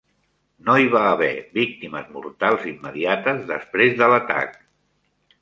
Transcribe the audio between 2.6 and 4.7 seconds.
immediates després de l'atac.